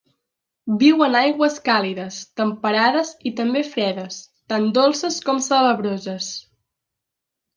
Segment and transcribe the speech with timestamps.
[0.83, 4.17] Viu en aigües càlides, temperades i també fredes,
[4.53, 6.31] tant dolces com salabroses.